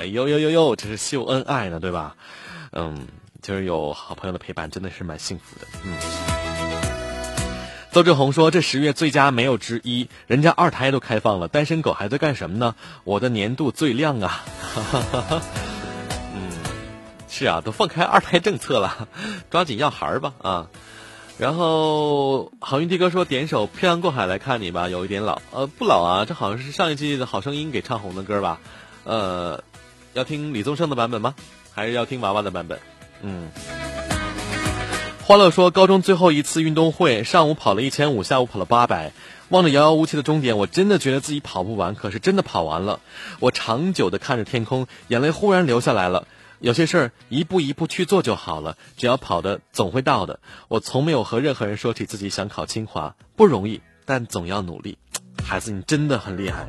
[0.00, 2.16] 哎呦呦呦呦，这是秀恩爱呢，对吧？”
[2.72, 3.06] 嗯，
[3.42, 5.66] 就是有好朋友的陪伴，真的是蛮幸福的。
[5.84, 5.94] 嗯，
[7.92, 12.76] 邹志宏说：“这十月最佳没有之一，人家二胎都开放了，单身狗还在干什么呢？
[13.04, 14.42] 我的年度最亮啊！”
[16.32, 16.50] 嗯，
[17.28, 19.06] 是啊，都放开二胎政策了，
[19.50, 20.68] 抓紧要孩儿吧啊！
[21.36, 28.60] 然后好运弟哥说：“点首《漂洋过海来看你》吧，有一点老，呃，不老啊，这好像是上一季的好声音给唱红的歌吧？
[29.04, 29.64] 呃，
[30.12, 31.34] 要听李宗盛的版本吗？”
[31.72, 32.78] 还是要听娃娃的版本，
[33.22, 33.48] 嗯。
[35.22, 39.12] 欢乐说，高中最后一次运动会，上午跑了一千五，下午跑了八百，
[39.48, 42.98] 望着遥遥无期的终点，我真的觉得自己跑不完，可是真的跑完了。
[43.38, 46.26] 我长久的看着天空，眼泪忽然流下来了。
[46.58, 50.40] 有些事儿一步一步去做就好了，只要跑的总会到的。
[50.66, 54.98] 我从没有和任何人说起自己想考清华，不容易，但总要努力。
[55.44, 56.68] 孩子，你真的很厉害。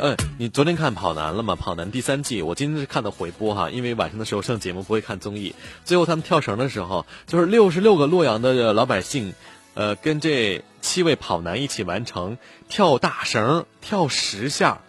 [0.00, 1.54] 嗯，你昨天看跑男了吗？
[1.54, 5.54] 跑男第三季，我今天是看的回播哈，因为晚上的时候上节目不会看综艺。
[5.84, 9.32] 最后他们跳绳的时候，就是六十六个洛阳的老百姓，
[9.74, 12.36] 呃，跟这七位跑男一起完成
[12.68, 14.80] 跳大绳，跳十下。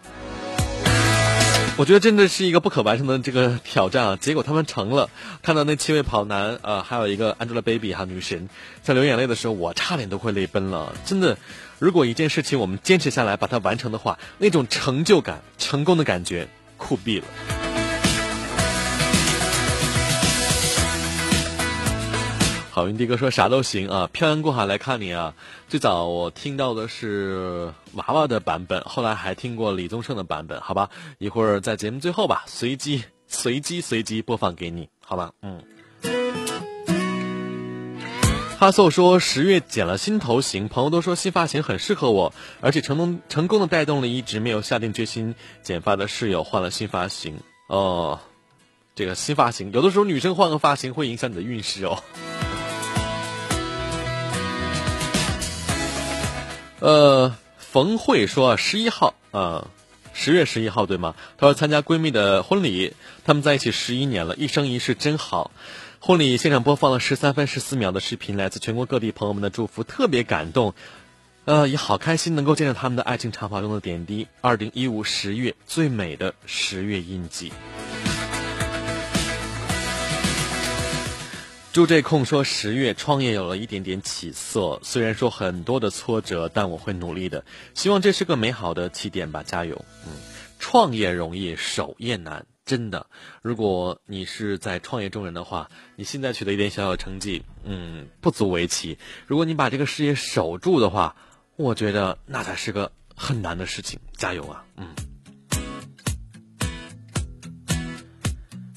[1.76, 4.16] 我觉得真的是一个不可完成的这个挑战啊！
[4.16, 5.10] 结果他们成了。
[5.42, 8.48] 看到那七位跑男，呃，还有一个 Angelababy 哈女神，
[8.82, 11.36] 在流眼泪的时候，我差点都快泪奔了，真的。
[11.78, 17.26] 如果一件事情我们坚持下来把它完成的话，那种成就感、成功的感觉酷毙了。
[22.70, 25.32] 好运的哥说啥都行啊，漂洋过海来看你啊。
[25.68, 30.90] 最早我听到的是娃娃的版本，后来还听过李宗盛的版本，好吧？
[31.18, 35.30] 一会儿在节目最后吧，随机随机随机播放给你，好吧？
[35.42, 35.62] 嗯。
[38.64, 48.20] 哈素说十月剪了新头型，朋友都说新发型很适合我，而且成功成功的带动了一直没有下定决心剪发的室友换了新发型哦。
[48.94, 52.02] 这个新发型，有的时候女生换个发型会影响你的运势哦。
[56.80, 59.68] 呃，冯慧说十一号啊，
[60.14, 61.14] 十月十一号对吗？
[61.36, 62.94] 她说参加闺蜜的婚礼，
[63.26, 65.50] 他们在一起十一年了，一生一世真好。
[66.06, 70.74] 婚礼现场播放了十三分十四秒的视频，来自全国各地朋友们的祝福，特别感动。
[71.46, 74.28] 呃，也好开心能够见到他们的爱情长跑中的点滴。
[74.42, 77.54] 二零一五十月最美的十月印记。
[81.72, 87.46] 朱这空说：“十月创业有了一点点起色，虽然说很多的挫折，但我会努力的。
[87.72, 89.82] 希望这是个美好的起点吧，加油！
[90.04, 90.12] 嗯，
[90.58, 93.06] 创业容易，守业难，真的。
[93.42, 98.98] 如果你是在创业中人的话，你现在取得一点小小成绩，嗯，不足为奇。
[99.26, 101.16] 如果你把这个事业守住的话，
[101.56, 104.00] 我觉得那才是个很难的事情。
[104.16, 104.64] 加油啊！
[104.76, 104.88] 嗯。”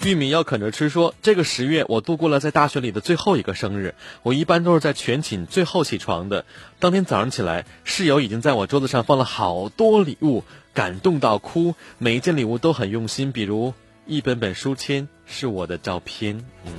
[0.05, 0.87] 玉米要啃着吃。
[0.87, 3.93] 说这个十月，我度过了在大学里的最后一个生日。
[4.23, 6.45] 我一般都是在全寝最后起床的。
[6.79, 10.45] 当天早上起来，室友已经在我桌子上放了好多礼物，
[10.77, 11.73] 感动到哭。
[11.97, 13.73] 每一件礼物都很用心，比如
[14.05, 16.45] 一本本书签是我的照片。
[16.67, 16.73] 嗯，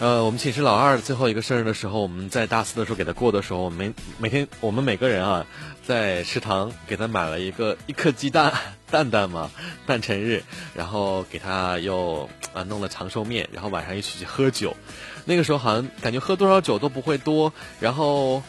[0.00, 5.46] 呃，我们寝室老二最后一个生日的时候，我们在大四的时候给他过的时候，每每天我们每个人啊。
[5.86, 8.52] 在食堂给他买了一个一颗鸡蛋
[8.90, 9.50] 蛋蛋嘛，
[9.86, 14.76] 诞辰日，然后给他又啊弄了长寿面，然后晚上一起去喝酒。
[15.24, 18.42] 那个时候好像感觉喝多少酒都不会多，然后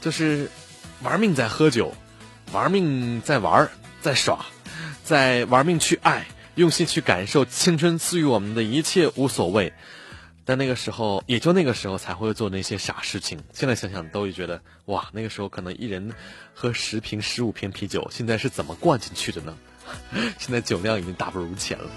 [0.00, 0.50] 就是
[1.02, 1.92] 玩命在喝酒，
[2.52, 3.68] 玩命在玩，
[4.04, 4.44] 在耍，
[5.02, 6.26] 在玩命去爱，
[6.56, 9.72] 用心去感受青春赐予我们的一切无所谓。
[10.44, 13.42] 但那个时候，也就那个时候才会做那些傻事情。
[13.54, 16.12] 现在想想，都会觉得哇，那个时候可能一人
[16.52, 19.56] 喝十瓶、十五瓶啤酒，现在是怎么灌进去的呢？
[20.38, 21.90] 现在酒量已经大不如前了。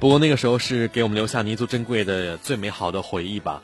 [0.00, 3.62] 不过那个时候是给我们留下弥足珍贵的最美好的回忆吧。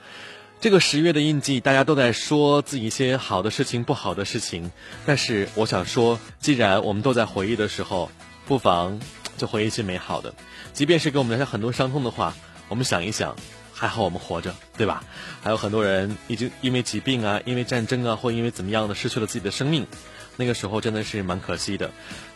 [0.59, 4.72] 这个十月的印记，大家都在说自己一些好的事情、不好的事情。
[5.04, 8.11] 但是我想说，既然我们都在回忆的时候，
[8.46, 8.98] 不妨
[9.36, 10.34] 就回忆一些美好的。
[10.72, 12.34] 即便是给我们留下很多伤痛的话，
[12.68, 13.36] 我们想一想，
[13.72, 15.04] 还好我们活着，对吧？
[15.42, 19.86] 还有很多人已经因为疾病啊、因为战争啊，或因为怎么样的失去了自己的生命，
[20.36, 21.90] 那个时候真的是蛮可惜的。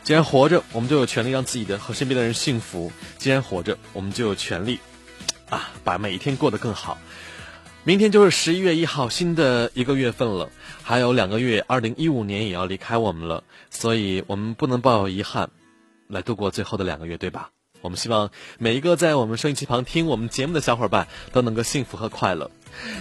[0.05, 4.79] 既然活着，我们就有权利让自己的和身边的人幸福；既然活着，我们就有权利
[5.49, 6.99] 啊，把每一天过得更好。
[7.83, 10.51] 明天就是十一月一号，新的一个月份了，
[10.83, 15.49] 还有两个月，二零一五年也要离开我们了，所以我们不能抱有遗憾
[16.07, 17.49] 来度过最后的两个月，对吧？
[17.81, 22.51] 我们希望每一个在我们收音机旁听我们节目的小伙伴都能够幸福和快乐。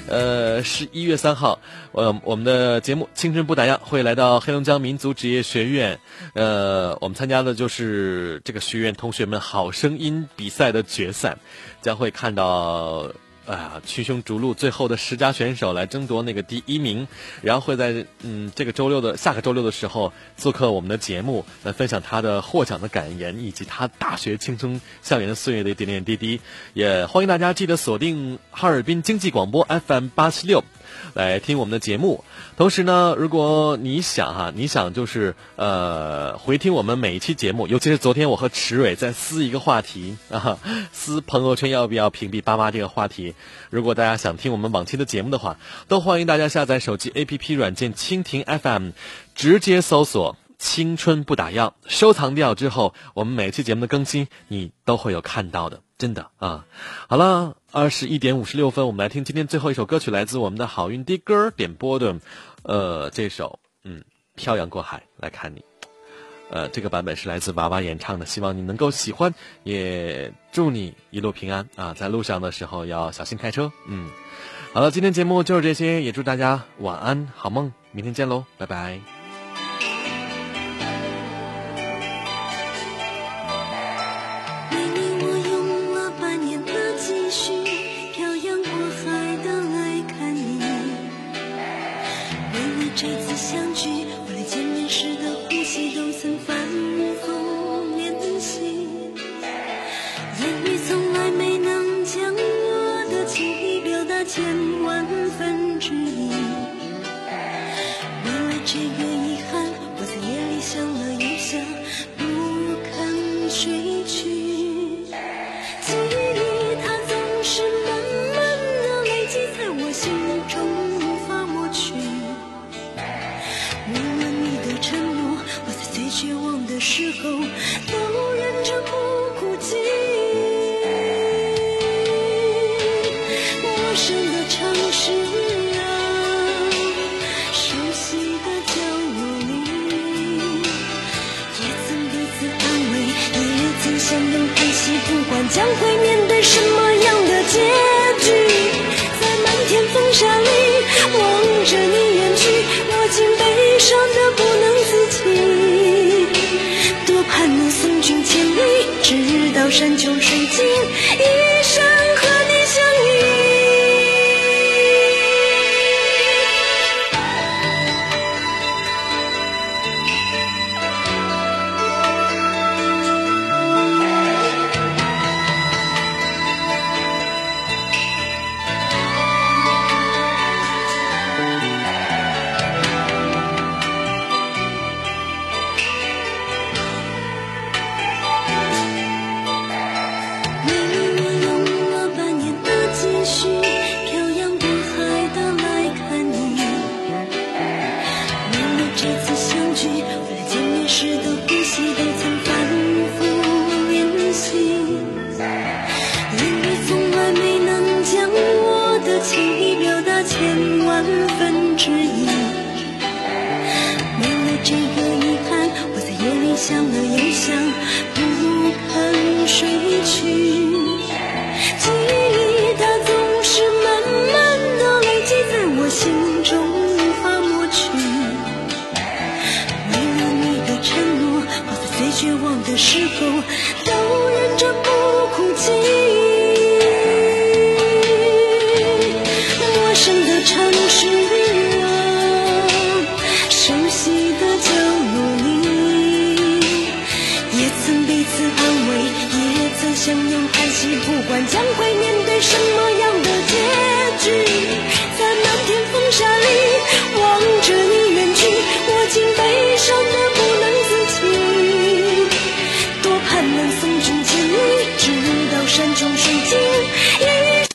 [0.08, 1.60] 呃，十一月三号，
[1.92, 6.00] 呃，我们的节目《青春不打烊》会来到黑龙江民族职业学院。
[6.34, 11.38] 呃，我们参加的就是这个学院同学们好声音比赛的决赛，
[11.82, 13.12] 将会看到。
[13.50, 17.08] 啊，群雄逐鹿，最后的十佳选手来争夺那个第一名，
[17.41, 26.41] 然后会在嗯这个周六的下个周六的时候做客我们的节目，来分享他的获奖的感言以及他大学青春校园的岁月的点点滴滴。
[26.76, 30.64] 也欢迎大家记得锁定哈尔滨经济广播 FM 八七六。
[31.14, 32.24] 来听我们的节目，
[32.57, 40.60] 同时呢，如果你想哈，你想就是呃回听我们每一期节目，尤其是昨天我和池蕊在撕一个话题啊，
[40.91, 43.36] 撕朋友圈要不要屏蔽爸妈这个话题。
[43.70, 45.57] 如果大家想听我们往期的节目的话，
[45.88, 48.91] 都欢迎大家下载手机 APP 软件蜻蜓 FM，
[49.36, 55.82] 直接搜索“青春不打烊”，收藏掉之后，我们每期节目的更新你都会有看到的。
[55.97, 56.66] 真的啊，
[57.10, 62.16] 好了，二十一点五十六分，我们来听今天最后一首歌曲，来自我们的好运的歌点播的，
[62.64, 64.01] 呃，这首嗯，
[64.36, 65.62] 漂洋过海来看你，
[66.51, 69.34] 呃，这个版本是来自娃娃演唱的，希望你能够喜欢，
[69.64, 74.10] 也祝你一路平安啊，在路上的时候要小心开车，嗯，
[74.72, 79.18] 好了，今天节目就是这些，也祝大家晚安好梦，明天见喽，拜拜。